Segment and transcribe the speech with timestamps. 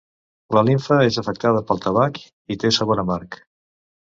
[0.57, 2.17] La limfa és afectada pel tabac,
[2.57, 3.39] i té sabor amarg.